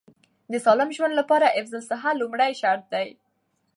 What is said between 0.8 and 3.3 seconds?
ژوند لپاره حفظ الصحه لومړی شرط دی.